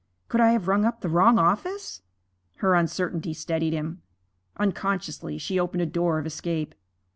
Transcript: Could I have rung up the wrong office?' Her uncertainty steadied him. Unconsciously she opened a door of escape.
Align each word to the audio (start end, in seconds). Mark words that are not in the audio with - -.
Could 0.29 0.41
I 0.41 0.49
have 0.53 0.67
rung 0.67 0.83
up 0.83 1.01
the 1.01 1.09
wrong 1.09 1.37
office?' 1.37 2.01
Her 2.55 2.73
uncertainty 2.73 3.35
steadied 3.35 3.73
him. 3.73 4.01
Unconsciously 4.57 5.37
she 5.37 5.59
opened 5.59 5.83
a 5.83 5.85
door 5.85 6.17
of 6.17 6.25
escape. 6.25 6.73